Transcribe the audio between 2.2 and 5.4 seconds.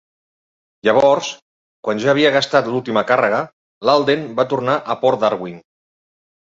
gastat l'última càrrega, l'"Alden" va tornar a Port